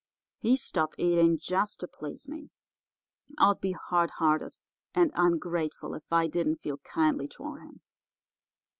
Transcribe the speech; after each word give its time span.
He 0.39 0.57
stopped 0.57 0.95
eating 0.97 1.37
just 1.37 1.79
to 1.79 1.87
please 1.87 2.27
me. 2.27 2.49
I'd 3.37 3.61
be 3.61 3.73
hard 3.73 4.09
hearted 4.17 4.57
and 4.95 5.11
ungrateful 5.13 5.93
if 5.93 6.11
I 6.11 6.25
didn't 6.25 6.61
feel 6.63 6.77
kindly 6.79 7.27
toward 7.27 7.61
him. 7.61 7.81